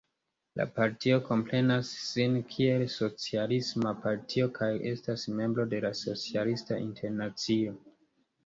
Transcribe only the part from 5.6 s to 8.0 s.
de la Socialista Internacio.